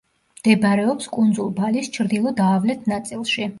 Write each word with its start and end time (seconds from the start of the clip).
მდებარეობს 0.37 1.09
კუნძულ 1.17 1.53
ბალის 1.61 1.91
ჩრდილო–დაავლეთ 1.99 2.93
ნაწილში. 2.97 3.49